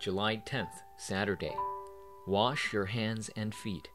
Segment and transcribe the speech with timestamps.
[0.00, 1.54] July 10th, Saturday.
[2.26, 3.86] Wash your hands and feet.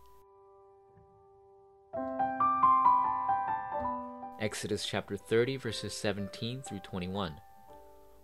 [4.39, 7.33] Exodus chapter 30, verses 17 through 21.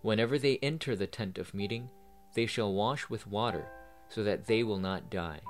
[0.02, 1.90] Whenever they enter the tent of meeting,
[2.36, 3.66] they shall wash with water,
[4.08, 5.40] so that they will not die.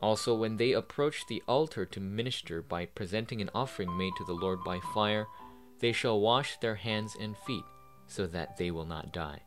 [0.00, 4.32] Also, when they approach the altar to minister by presenting an offering made to the
[4.32, 5.26] Lord by fire,
[5.80, 7.64] they shall wash their hands and feet,
[8.06, 9.42] so that they will not die.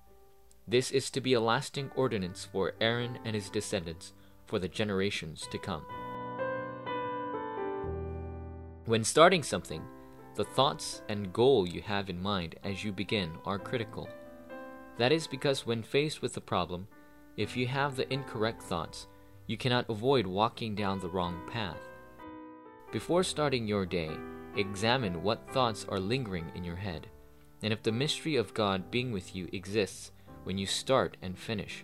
[0.68, 4.14] This is to be a lasting ordinance for Aaron and his descendants
[4.48, 5.86] for the generations to come.
[8.86, 9.84] When starting something,
[10.34, 14.10] the thoughts and goal you have in mind as you begin are critical.
[14.98, 16.88] That is because when faced with a problem,
[17.38, 19.08] if you have the incorrect thoughts,
[19.46, 21.78] you cannot avoid walking down the wrong path.
[22.92, 24.10] Before starting your day,
[24.56, 27.08] examine what thoughts are lingering in your head,
[27.62, 30.12] and if the mystery of God being with you exists
[30.46, 31.84] when you start and finish.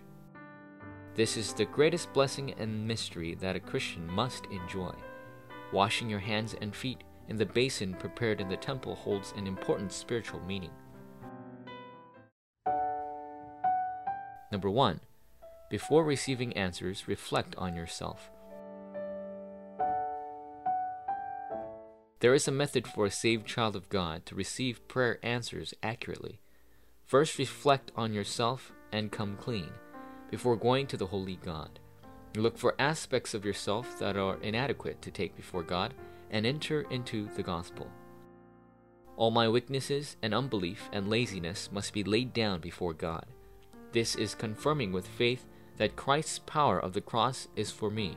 [1.14, 4.94] This is the greatest blessing and mystery that a Christian must enjoy.
[5.72, 9.92] Washing your hands and feet in the basin prepared in the temple holds an important
[9.92, 10.70] spiritual meaning.
[14.50, 15.00] Number 1.
[15.70, 18.30] Before receiving answers, reflect on yourself.
[22.20, 26.41] There is a method for a saved child of God to receive prayer answers accurately.
[27.12, 29.68] First, reflect on yourself and come clean
[30.30, 31.78] before going to the Holy God.
[32.36, 35.92] Look for aspects of yourself that are inadequate to take before God
[36.30, 37.90] and enter into the gospel.
[39.18, 43.26] All my weaknesses and unbelief and laziness must be laid down before God.
[43.92, 48.16] This is confirming with faith that Christ's power of the cross is for me.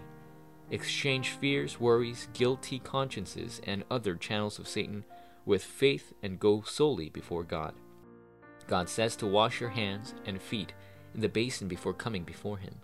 [0.72, 5.04] Exchange fears, worries, guilty consciences, and other channels of Satan
[5.46, 7.74] with faith and go solely before God.
[8.68, 10.74] God says to wash your hands and feet
[11.14, 12.76] in the basin before coming before Him.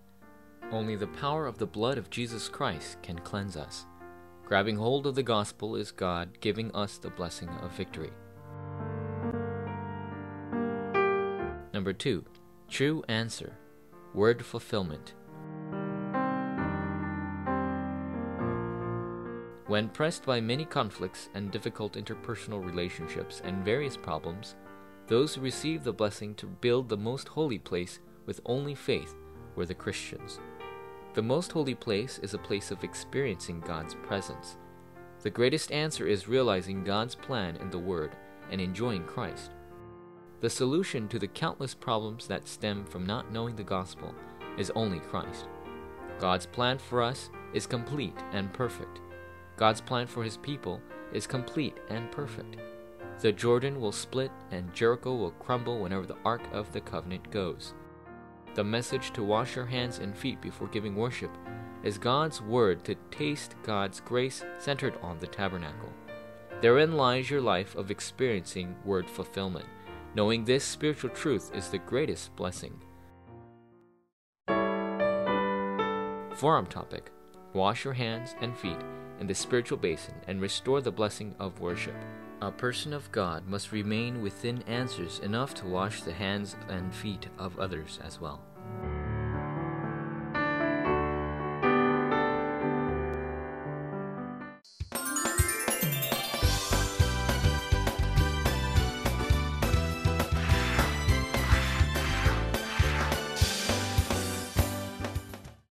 [0.71, 3.85] Only the power of the blood of Jesus Christ can cleanse us.
[4.45, 8.11] Grabbing hold of the gospel is God giving us the blessing of victory.
[11.73, 12.25] Number two,
[12.69, 13.57] true answer,
[14.13, 15.13] word fulfillment.
[19.67, 24.55] When pressed by many conflicts and difficult interpersonal relationships and various problems,
[25.11, 29.13] those who received the blessing to build the most holy place with only faith
[29.57, 30.39] were the Christians.
[31.15, 34.55] The most holy place is a place of experiencing God's presence.
[35.19, 38.15] The greatest answer is realizing God's plan in the Word
[38.51, 39.51] and enjoying Christ.
[40.39, 44.15] The solution to the countless problems that stem from not knowing the gospel
[44.57, 45.45] is only Christ.
[46.19, 49.01] God's plan for us is complete and perfect.
[49.57, 50.79] God's plan for his people
[51.11, 52.55] is complete and perfect.
[53.21, 57.75] The Jordan will split and Jericho will crumble whenever the Ark of the Covenant goes.
[58.55, 61.29] The message to wash your hands and feet before giving worship
[61.83, 65.93] is God's word to taste God's grace centered on the tabernacle.
[66.61, 69.67] Therein lies your life of experiencing word fulfillment.
[70.15, 72.81] Knowing this spiritual truth is the greatest blessing.
[76.35, 77.11] Forum topic
[77.53, 78.79] Wash your hands and feet
[79.19, 81.95] in the spiritual basin and restore the blessing of worship.
[82.41, 87.27] A person of God must remain within answers enough to wash the hands and feet
[87.37, 88.41] of others as well.